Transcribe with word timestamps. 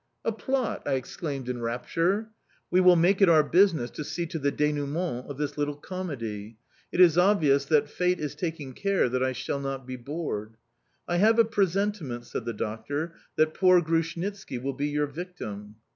"A 0.25 0.31
plot!" 0.31 0.81
I 0.87 0.93
exclaimed 0.93 1.47
in 1.47 1.61
rapture. 1.61 2.31
"We 2.71 2.81
will 2.81 2.95
make 2.95 3.21
it 3.21 3.29
our 3.29 3.43
business 3.43 3.91
to 3.91 4.03
see 4.03 4.25
to 4.25 4.39
the 4.39 4.49
denouement 4.49 5.29
of 5.29 5.37
this 5.37 5.59
little 5.59 5.75
comedy. 5.75 6.57
It 6.91 6.99
is 6.99 7.19
obvious 7.19 7.65
that 7.65 7.87
fate 7.87 8.19
is 8.19 8.33
taking 8.33 8.73
care 8.73 9.09
that 9.09 9.21
I 9.21 9.33
shall 9.33 9.59
not 9.59 9.85
be 9.85 9.97
bored!" 9.97 10.57
"I 11.07 11.17
have 11.17 11.37
a 11.37 11.45
presentiment," 11.45 12.25
said 12.25 12.45
the 12.45 12.51
doctor, 12.53 13.13
"that 13.35 13.53
poor 13.53 13.79
Grushnitski 13.79 14.57
will 14.57 14.73
be 14.73 14.87
your 14.87 15.05
victim." 15.05 15.75